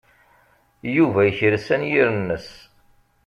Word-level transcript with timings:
Yuba 0.95 1.21
yekres 1.23 1.67
anyir-nnes. 1.73 2.47